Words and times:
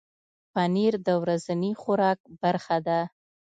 پنېر 0.53 0.93
د 1.07 1.09
ورځني 1.21 1.71
خوراک 1.81 2.19
برخه 2.41 2.77
ده. 2.87 2.99